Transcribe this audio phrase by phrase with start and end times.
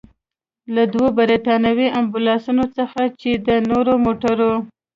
[0.73, 4.53] له دوو برتانوي امبولانسونو څخه، چې د نورو موټرو.